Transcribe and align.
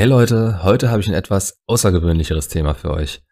Hey 0.00 0.08
Leute, 0.08 0.62
heute 0.62 0.90
habe 0.90 1.02
ich 1.02 1.08
ein 1.08 1.14
etwas 1.14 1.60
außergewöhnlicheres 1.66 2.48
Thema 2.48 2.72
für 2.72 2.90
euch. 2.90 3.22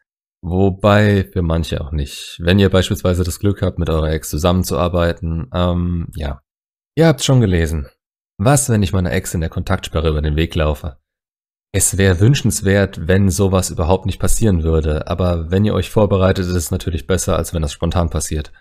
Wobei 0.42 1.24
für 1.32 1.40
manche 1.40 1.80
auch 1.80 1.92
nicht. 1.92 2.36
Wenn 2.42 2.58
ihr 2.58 2.68
beispielsweise 2.68 3.24
das 3.24 3.38
Glück 3.38 3.62
habt, 3.62 3.78
mit 3.78 3.88
eurer 3.88 4.12
Ex 4.12 4.28
zusammenzuarbeiten, 4.28 5.48
ähm, 5.54 6.08
ja. 6.14 6.42
Ihr 6.94 7.06
habt's 7.06 7.24
schon 7.24 7.40
gelesen. 7.40 7.88
Was, 8.36 8.68
wenn 8.68 8.82
ich 8.82 8.92
meiner 8.92 9.12
Ex 9.12 9.32
in 9.32 9.40
der 9.40 9.48
Kontaktsperre 9.48 10.10
über 10.10 10.20
den 10.20 10.36
Weg 10.36 10.54
laufe? 10.56 10.98
Es 11.72 11.96
wäre 11.96 12.20
wünschenswert, 12.20 13.08
wenn 13.08 13.30
sowas 13.30 13.70
überhaupt 13.70 14.04
nicht 14.04 14.20
passieren 14.20 14.62
würde, 14.62 15.08
aber 15.08 15.50
wenn 15.50 15.64
ihr 15.64 15.72
euch 15.72 15.88
vorbereitet, 15.88 16.44
ist 16.44 16.54
es 16.54 16.70
natürlich 16.70 17.06
besser, 17.06 17.38
als 17.38 17.54
wenn 17.54 17.62
das 17.62 17.72
spontan 17.72 18.10
passiert. 18.10 18.52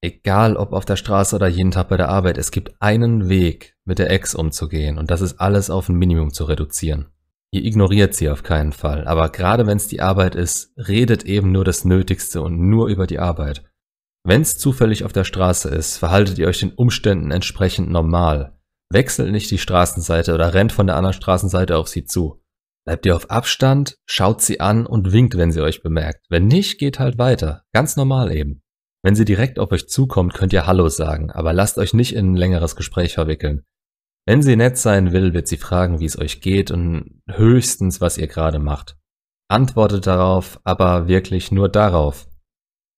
Egal 0.00 0.56
ob 0.56 0.72
auf 0.72 0.84
der 0.84 0.94
Straße 0.94 1.34
oder 1.34 1.48
jeden 1.48 1.72
Tag 1.72 1.88
bei 1.88 1.96
der 1.96 2.10
Arbeit, 2.10 2.38
es 2.38 2.52
gibt 2.52 2.80
einen 2.80 3.28
Weg, 3.28 3.76
mit 3.84 3.98
der 3.98 4.12
Ex 4.12 4.36
umzugehen 4.36 4.98
und 4.98 5.10
das 5.10 5.20
ist 5.20 5.40
alles 5.40 5.68
auf 5.68 5.88
ein 5.88 5.96
Minimum 5.96 6.32
zu 6.32 6.44
reduzieren. 6.44 7.10
Ihr 7.52 7.64
ignoriert 7.64 8.14
sie 8.14 8.28
auf 8.28 8.42
keinen 8.42 8.72
Fall, 8.72 9.06
aber 9.06 9.28
gerade 9.30 9.66
wenn 9.66 9.76
es 9.76 9.88
die 9.88 10.00
Arbeit 10.00 10.36
ist, 10.36 10.72
redet 10.76 11.24
eben 11.24 11.50
nur 11.50 11.64
das 11.64 11.84
Nötigste 11.84 12.42
und 12.42 12.60
nur 12.60 12.88
über 12.88 13.06
die 13.06 13.18
Arbeit. 13.18 13.64
Wenn 14.24 14.42
es 14.42 14.56
zufällig 14.56 15.04
auf 15.04 15.12
der 15.12 15.24
Straße 15.24 15.68
ist, 15.68 15.96
verhaltet 15.96 16.38
ihr 16.38 16.46
euch 16.46 16.60
den 16.60 16.72
Umständen 16.72 17.30
entsprechend 17.30 17.90
normal. 17.90 18.56
Wechselt 18.92 19.32
nicht 19.32 19.50
die 19.50 19.58
Straßenseite 19.58 20.34
oder 20.34 20.54
rennt 20.54 20.72
von 20.72 20.86
der 20.86 20.96
anderen 20.96 21.14
Straßenseite 21.14 21.76
auf 21.76 21.88
sie 21.88 22.04
zu. 22.04 22.40
Bleibt 22.86 23.06
ihr 23.06 23.16
auf 23.16 23.30
Abstand, 23.30 23.96
schaut 24.06 24.42
sie 24.42 24.60
an 24.60 24.86
und 24.86 25.12
winkt, 25.12 25.36
wenn 25.36 25.52
sie 25.52 25.60
euch 25.60 25.82
bemerkt. 25.82 26.26
Wenn 26.28 26.46
nicht, 26.46 26.78
geht 26.78 26.98
halt 26.98 27.18
weiter. 27.18 27.64
Ganz 27.72 27.96
normal 27.96 28.34
eben. 28.34 28.62
Wenn 29.02 29.14
sie 29.14 29.24
direkt 29.24 29.58
auf 29.58 29.72
euch 29.72 29.88
zukommt, 29.88 30.34
könnt 30.34 30.52
ihr 30.52 30.66
Hallo 30.66 30.88
sagen, 30.88 31.30
aber 31.30 31.52
lasst 31.52 31.78
euch 31.78 31.94
nicht 31.94 32.14
in 32.14 32.32
ein 32.32 32.36
längeres 32.36 32.76
Gespräch 32.76 33.14
verwickeln. 33.14 33.64
Wenn 34.26 34.42
sie 34.42 34.56
nett 34.56 34.78
sein 34.78 35.12
will, 35.12 35.34
wird 35.34 35.48
sie 35.48 35.56
fragen, 35.56 36.00
wie 36.00 36.04
es 36.04 36.18
euch 36.18 36.40
geht 36.40 36.70
und 36.70 37.22
höchstens, 37.28 38.00
was 38.00 38.18
ihr 38.18 38.26
gerade 38.26 38.58
macht. 38.58 38.96
Antwortet 39.48 40.06
darauf, 40.06 40.60
aber 40.64 41.08
wirklich 41.08 41.50
nur 41.50 41.68
darauf. 41.68 42.28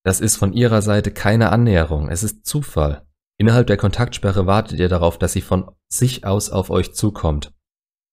Das 0.04 0.20
ist 0.20 0.36
von 0.36 0.52
ihrer 0.52 0.82
Seite 0.82 1.12
keine 1.12 1.50
Annäherung, 1.50 2.08
es 2.08 2.22
ist 2.22 2.44
Zufall. 2.44 3.06
Innerhalb 3.38 3.66
der 3.66 3.76
Kontaktsperre 3.76 4.46
wartet 4.46 4.78
ihr 4.78 4.88
darauf, 4.88 5.18
dass 5.18 5.32
sie 5.32 5.40
von 5.40 5.70
sich 5.88 6.26
aus 6.26 6.50
auf 6.50 6.70
euch 6.70 6.94
zukommt. 6.94 7.52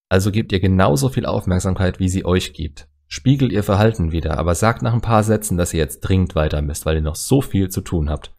Also 0.10 0.32
gebt 0.32 0.52
ihr 0.52 0.60
genauso 0.60 1.10
viel 1.10 1.26
Aufmerksamkeit, 1.26 2.00
wie 2.00 2.10
sie 2.10 2.26
euch 2.26 2.54
gibt. 2.54 2.88
Spiegelt 3.08 3.52
ihr 3.52 3.64
Verhalten 3.64 4.12
wieder, 4.12 4.38
aber 4.38 4.56
sagt 4.56 4.82
nach 4.82 4.94
ein 4.94 5.02
paar 5.02 5.24
Sätzen, 5.24 5.58
dass 5.58 5.74
ihr 5.74 5.80
jetzt 5.80 6.02
dringend 6.02 6.36
weiter 6.36 6.62
müsst, 6.62 6.86
weil 6.86 6.98
ihr 6.98 7.02
noch 7.02 7.16
so 7.16 7.42
viel 7.42 7.70
zu 7.70 7.82
tun 7.82 8.10
habt. 8.10 8.36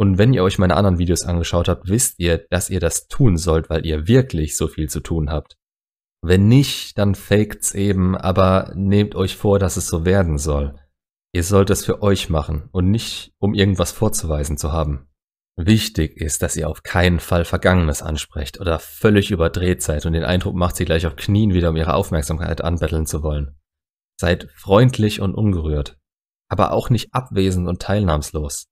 Und 0.00 0.16
wenn 0.16 0.32
ihr 0.32 0.44
euch 0.44 0.58
meine 0.58 0.76
anderen 0.76 0.98
Videos 0.98 1.24
angeschaut 1.24 1.68
habt, 1.68 1.88
wisst 1.88 2.20
ihr, 2.20 2.38
dass 2.50 2.70
ihr 2.70 2.78
das 2.78 3.08
tun 3.08 3.36
sollt, 3.36 3.68
weil 3.68 3.84
ihr 3.84 4.06
wirklich 4.06 4.56
so 4.56 4.68
viel 4.68 4.88
zu 4.88 5.00
tun 5.00 5.30
habt. 5.30 5.56
Wenn 6.22 6.48
nicht, 6.48 6.98
dann 6.98 7.14
faked's 7.14 7.74
eben, 7.74 8.16
aber 8.16 8.72
nehmt 8.74 9.14
euch 9.14 9.36
vor, 9.36 9.58
dass 9.58 9.76
es 9.76 9.88
so 9.88 10.04
werden 10.04 10.38
soll. 10.38 10.78
Ihr 11.32 11.42
sollt 11.42 11.70
es 11.70 11.84
für 11.84 12.02
euch 12.02 12.30
machen 12.30 12.68
und 12.72 12.90
nicht, 12.90 13.32
um 13.38 13.54
irgendwas 13.54 13.92
vorzuweisen 13.92 14.56
zu 14.56 14.72
haben. 14.72 15.08
Wichtig 15.56 16.16
ist, 16.16 16.42
dass 16.42 16.56
ihr 16.56 16.68
auf 16.68 16.84
keinen 16.84 17.18
Fall 17.18 17.44
Vergangenes 17.44 18.00
ansprecht 18.00 18.60
oder 18.60 18.78
völlig 18.78 19.32
überdreht 19.32 19.82
seid 19.82 20.06
und 20.06 20.12
den 20.12 20.24
Eindruck 20.24 20.54
macht, 20.54 20.76
sie 20.76 20.84
gleich 20.84 21.06
auf 21.06 21.16
Knien 21.16 21.52
wieder 21.52 21.70
um 21.70 21.76
ihre 21.76 21.94
Aufmerksamkeit 21.94 22.62
anbetteln 22.62 23.06
zu 23.06 23.24
wollen. 23.24 23.58
Seid 24.20 24.48
freundlich 24.54 25.20
und 25.20 25.34
ungerührt, 25.34 25.98
aber 26.48 26.70
auch 26.70 26.90
nicht 26.90 27.12
abwesend 27.12 27.66
und 27.68 27.82
teilnahmslos. 27.82 28.68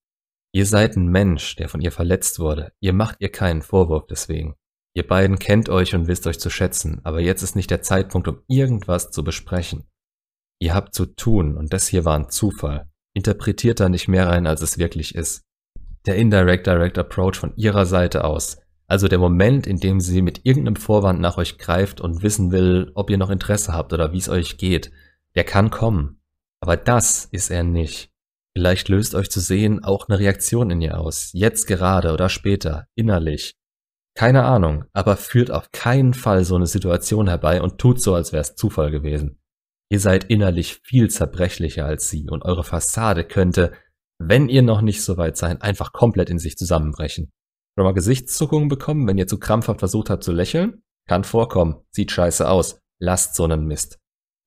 Ihr 0.57 0.65
seid 0.65 0.97
ein 0.97 1.09
Mensch, 1.09 1.55
der 1.57 1.69
von 1.69 1.83
ihr 1.83 1.93
verletzt 1.93 2.39
wurde. 2.39 2.73
Ihr 2.81 2.95
macht 2.95 3.17
ihr 3.19 3.31
keinen 3.31 3.61
Vorwurf 3.61 4.07
deswegen. 4.07 4.55
Ihr 4.95 5.07
beiden 5.07 5.39
kennt 5.39 5.69
euch 5.69 5.95
und 5.95 6.09
wisst 6.09 6.27
euch 6.27 6.41
zu 6.41 6.49
schätzen, 6.49 7.03
aber 7.05 7.21
jetzt 7.21 7.43
ist 7.43 7.57
nicht 7.57 7.71
der 7.71 7.83
Zeitpunkt, 7.83 8.27
um 8.27 8.41
irgendwas 8.49 9.11
zu 9.11 9.23
besprechen. 9.23 9.85
Ihr 10.59 10.75
habt 10.75 10.95
zu 10.95 11.15
tun 11.15 11.59
und 11.59 11.75
das 11.75 11.89
hier 11.89 12.07
war 12.07 12.19
ein 12.19 12.31
Zufall. 12.31 12.89
Interpretiert 13.13 13.81
da 13.81 13.91
nicht 13.91 14.09
mehr 14.09 14.29
rein, 14.29 14.47
als 14.47 14.63
es 14.63 14.79
wirklich 14.79 15.15
ist. 15.15 15.43
Der 16.07 16.17
Indirect 16.17 16.67
Direct 16.67 16.97
Approach 16.97 17.37
von 17.37 17.55
ihrer 17.57 17.85
Seite 17.85 18.25
aus, 18.25 18.57
also 18.87 19.09
der 19.09 19.19
Moment, 19.19 19.67
in 19.67 19.77
dem 19.77 20.01
sie 20.01 20.23
mit 20.23 20.47
irgendeinem 20.47 20.77
Vorwand 20.77 21.21
nach 21.21 21.37
euch 21.37 21.59
greift 21.59 22.01
und 22.01 22.23
wissen 22.23 22.51
will, 22.51 22.93
ob 22.95 23.11
ihr 23.11 23.19
noch 23.19 23.29
Interesse 23.29 23.75
habt 23.75 23.93
oder 23.93 24.15
wie 24.15 24.19
es 24.21 24.31
euch 24.31 24.57
geht, 24.57 24.91
der 25.35 25.45
kann 25.45 25.69
kommen. 25.69 26.23
Aber 26.63 26.79
das 26.79 27.27
ist 27.27 27.51
er 27.51 27.63
nicht. 27.63 28.11
Vielleicht 28.57 28.89
löst 28.89 29.15
euch 29.15 29.29
zu 29.31 29.41
sehen 29.41 29.85
auch 29.85 30.09
eine 30.09 30.19
Reaktion 30.19 30.71
in 30.71 30.81
ihr 30.81 30.99
aus, 30.99 31.29
jetzt 31.35 31.67
gerade 31.67 32.15
oder 32.15 32.31
später, 32.31 32.87
innerlich. 32.95 33.55
Keine 34.17 34.45
Ahnung, 34.47 34.87
aber 34.95 35.19
führt 35.19 35.51
auf 35.51 35.73
keinen 35.73 36.15
Fall 36.15 36.43
so 36.43 36.57
eine 36.57 36.67
Situation 36.67 37.29
herbei 37.29 37.61
und 37.61 37.77
tut 37.77 38.01
so, 38.01 38.15
als 38.15 38.33
wäre 38.33 38.41
es 38.41 38.55
Zufall 38.55 38.91
gewesen. 38.91 39.43
Ihr 39.91 40.01
seid 40.01 40.25
innerlich 40.31 40.81
viel 40.83 41.11
zerbrechlicher 41.11 41.85
als 41.85 42.09
sie 42.09 42.31
und 42.31 42.47
eure 42.47 42.65
Fassade 42.65 43.25
könnte, 43.25 43.73
wenn 44.19 44.49
ihr 44.49 44.63
noch 44.63 44.81
nicht 44.81 45.05
so 45.05 45.19
weit 45.19 45.37
seid, 45.37 45.61
einfach 45.61 45.93
komplett 45.93 46.31
in 46.31 46.39
sich 46.39 46.57
zusammenbrechen. 46.57 47.31
Schon 47.77 47.85
mal 47.85 47.93
Gesichtszuckungen 47.93 48.71
bekommen, 48.71 49.07
wenn 49.07 49.19
ihr 49.19 49.27
zu 49.27 49.39
krampfhaft 49.39 49.81
versucht 49.81 50.09
habt 50.09 50.25
zu 50.25 50.33
lächeln? 50.33 50.83
Kann 51.07 51.25
vorkommen, 51.25 51.83
sieht 51.91 52.11
scheiße 52.11 52.49
aus. 52.49 52.81
Lasst 53.03 53.35
so 53.35 53.45
einen 53.45 53.67
Mist. 53.67 53.99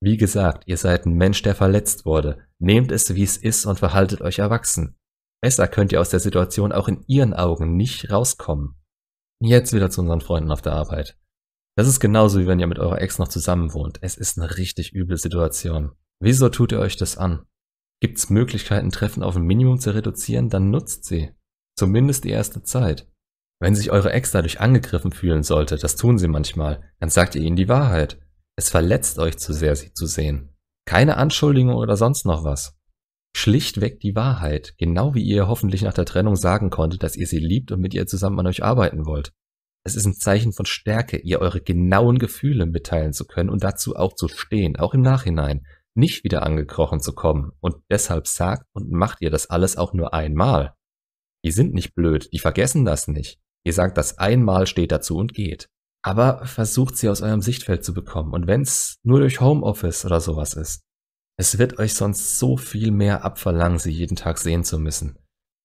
Wie 0.01 0.17
gesagt, 0.17 0.63
ihr 0.65 0.77
seid 0.77 1.05
ein 1.05 1.13
Mensch, 1.13 1.41
der 1.41 1.55
verletzt 1.55 2.05
wurde. 2.05 2.45
Nehmt 2.59 2.91
es, 2.91 3.13
wie 3.15 3.23
es 3.23 3.37
ist 3.37 3.65
und 3.65 3.79
verhaltet 3.79 4.21
euch 4.21 4.39
erwachsen. 4.39 4.95
Besser 5.41 5.67
könnt 5.67 5.91
ihr 5.91 6.01
aus 6.01 6.09
der 6.09 6.19
Situation 6.19 6.71
auch 6.71 6.87
in 6.87 7.03
ihren 7.07 7.33
Augen 7.33 7.75
nicht 7.75 8.11
rauskommen. 8.11 8.75
Jetzt 9.41 9.73
wieder 9.73 9.89
zu 9.89 10.01
unseren 10.01 10.21
Freunden 10.21 10.51
auf 10.51 10.61
der 10.61 10.73
Arbeit. 10.73 11.17
Das 11.77 11.87
ist 11.87 11.99
genauso 11.99 12.39
wie 12.39 12.47
wenn 12.47 12.59
ihr 12.59 12.67
mit 12.67 12.79
eurer 12.79 13.01
Ex 13.01 13.19
noch 13.19 13.29
zusammen 13.29 13.73
wohnt. 13.73 13.99
Es 14.01 14.17
ist 14.17 14.37
eine 14.37 14.57
richtig 14.57 14.93
üble 14.93 15.17
Situation. 15.17 15.91
Wieso 16.21 16.49
tut 16.49 16.73
ihr 16.73 16.79
euch 16.79 16.97
das 16.97 17.17
an? 17.17 17.45
Gibt's 18.01 18.29
Möglichkeiten, 18.29 18.91
Treffen 18.91 19.23
auf 19.23 19.35
ein 19.35 19.43
Minimum 19.43 19.79
zu 19.79 19.93
reduzieren, 19.93 20.49
dann 20.49 20.71
nutzt 20.71 21.05
sie. 21.05 21.31
Zumindest 21.77 22.25
die 22.25 22.29
erste 22.29 22.63
Zeit. 22.63 23.09
Wenn 23.61 23.75
sich 23.75 23.91
eure 23.91 24.11
Ex 24.11 24.31
dadurch 24.31 24.59
angegriffen 24.59 25.11
fühlen 25.11 25.43
sollte, 25.43 25.77
das 25.77 25.95
tun 25.95 26.17
sie 26.17 26.27
manchmal, 26.27 26.81
dann 26.99 27.09
sagt 27.09 27.35
ihr 27.35 27.41
ihnen 27.41 27.57
die 27.57 27.69
Wahrheit. 27.69 28.19
Es 28.59 28.69
verletzt 28.69 29.19
euch 29.19 29.37
zu 29.37 29.53
sehr, 29.53 29.73
sie 29.77 29.93
zu 29.93 30.05
sehen. 30.05 30.49
Keine 30.85 31.15
Anschuldigung 31.15 31.75
oder 31.75 31.95
sonst 31.95 32.25
noch 32.25 32.43
was. 32.43 32.77
Schlichtweg 33.33 34.01
die 34.01 34.17
Wahrheit, 34.17 34.73
genau 34.77 35.15
wie 35.15 35.23
ihr 35.23 35.47
hoffentlich 35.47 35.81
nach 35.81 35.93
der 35.93 36.03
Trennung 36.03 36.35
sagen 36.35 36.69
konntet, 36.69 37.01
dass 37.01 37.15
ihr 37.15 37.25
sie 37.25 37.39
liebt 37.39 37.71
und 37.71 37.79
mit 37.79 37.93
ihr 37.93 38.05
zusammen 38.05 38.37
an 38.37 38.47
euch 38.47 38.61
arbeiten 38.61 39.05
wollt. 39.05 39.31
Es 39.85 39.95
ist 39.95 40.05
ein 40.05 40.13
Zeichen 40.13 40.51
von 40.51 40.65
Stärke, 40.65 41.15
ihr 41.19 41.39
eure 41.39 41.61
genauen 41.61 42.19
Gefühle 42.19 42.65
mitteilen 42.65 43.13
zu 43.13 43.25
können 43.25 43.49
und 43.49 43.63
dazu 43.63 43.95
auch 43.95 44.13
zu 44.13 44.27
stehen, 44.27 44.75
auch 44.75 44.93
im 44.93 45.03
Nachhinein, 45.03 45.65
nicht 45.95 46.25
wieder 46.25 46.43
angekrochen 46.43 46.99
zu 46.99 47.13
kommen. 47.13 47.53
Und 47.61 47.77
deshalb 47.89 48.27
sagt 48.27 48.65
und 48.73 48.91
macht 48.91 49.21
ihr 49.21 49.29
das 49.29 49.49
alles 49.49 49.77
auch 49.77 49.93
nur 49.93 50.13
einmal. 50.13 50.73
Die 51.45 51.51
sind 51.51 51.73
nicht 51.73 51.95
blöd, 51.95 52.27
die 52.33 52.39
vergessen 52.39 52.83
das 52.83 53.07
nicht. 53.07 53.39
Ihr 53.63 53.71
sagt 53.71 53.97
das 53.97 54.17
einmal, 54.17 54.67
steht 54.67 54.91
dazu 54.91 55.15
und 55.15 55.33
geht. 55.33 55.69
Aber 56.01 56.45
versucht 56.45 56.97
sie 56.97 57.09
aus 57.09 57.21
eurem 57.21 57.41
Sichtfeld 57.41 57.83
zu 57.83 57.93
bekommen. 57.93 58.33
Und 58.33 58.47
wenn's 58.47 58.97
nur 59.03 59.19
durch 59.19 59.41
Homeoffice 59.41 60.05
oder 60.05 60.21
sowas 60.21 60.53
ist. 60.53 60.81
Es 61.37 61.57
wird 61.57 61.79
euch 61.79 61.93
sonst 61.93 62.37
so 62.37 62.57
viel 62.57 62.91
mehr 62.91 63.23
abverlangen, 63.23 63.79
sie 63.79 63.91
jeden 63.91 64.15
Tag 64.15 64.37
sehen 64.37 64.63
zu 64.63 64.77
müssen. 64.77 65.17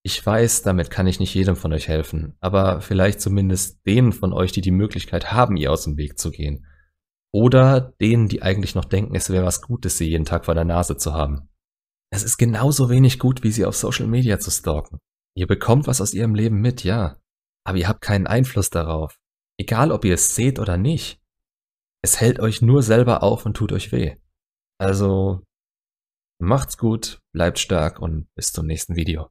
Ich 0.06 0.24
weiß, 0.24 0.62
damit 0.62 0.90
kann 0.90 1.06
ich 1.06 1.18
nicht 1.18 1.34
jedem 1.34 1.56
von 1.56 1.72
euch 1.72 1.88
helfen, 1.88 2.36
aber 2.40 2.82
vielleicht 2.82 3.20
zumindest 3.22 3.86
denen 3.86 4.12
von 4.12 4.34
euch, 4.34 4.52
die 4.52 4.60
die 4.60 4.70
Möglichkeit 4.70 5.32
haben, 5.32 5.56
ihr 5.56 5.72
aus 5.72 5.84
dem 5.84 5.96
Weg 5.96 6.18
zu 6.18 6.30
gehen. 6.30 6.66
Oder 7.32 7.94
denen, 8.00 8.28
die 8.28 8.42
eigentlich 8.42 8.74
noch 8.74 8.84
denken, 8.84 9.16
es 9.16 9.30
wäre 9.30 9.46
was 9.46 9.62
Gutes, 9.62 9.98
sie 9.98 10.08
jeden 10.08 10.26
Tag 10.26 10.44
vor 10.44 10.54
der 10.54 10.64
Nase 10.64 10.96
zu 10.96 11.14
haben. 11.14 11.48
Es 12.12 12.22
ist 12.22 12.36
genauso 12.36 12.90
wenig 12.90 13.18
gut, 13.18 13.42
wie 13.42 13.50
sie 13.50 13.64
auf 13.64 13.74
Social 13.74 14.06
Media 14.06 14.38
zu 14.38 14.52
stalken. 14.52 14.98
Ihr 15.34 15.48
bekommt 15.48 15.88
was 15.88 16.00
aus 16.00 16.14
ihrem 16.14 16.34
Leben 16.34 16.60
mit, 16.60 16.84
ja. 16.84 17.16
Aber 17.66 17.78
ihr 17.78 17.88
habt 17.88 18.02
keinen 18.02 18.28
Einfluss 18.28 18.70
darauf. 18.70 19.18
Egal, 19.56 19.92
ob 19.92 20.04
ihr 20.04 20.14
es 20.14 20.34
seht 20.34 20.58
oder 20.58 20.76
nicht, 20.76 21.20
es 22.02 22.20
hält 22.20 22.40
euch 22.40 22.60
nur 22.60 22.82
selber 22.82 23.22
auf 23.22 23.46
und 23.46 23.56
tut 23.56 23.72
euch 23.72 23.92
weh. 23.92 24.16
Also 24.78 25.44
macht's 26.40 26.76
gut, 26.76 27.20
bleibt 27.32 27.58
stark 27.60 28.00
und 28.00 28.26
bis 28.34 28.52
zum 28.52 28.66
nächsten 28.66 28.96
Video. 28.96 29.30